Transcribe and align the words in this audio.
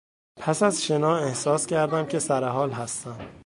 پس 0.39 0.63
از 0.63 0.83
شنا 0.83 1.17
احساس 1.17 1.67
کردم 1.67 2.05
که 2.05 2.19
سرحال 2.19 2.71
هستم. 2.71 3.19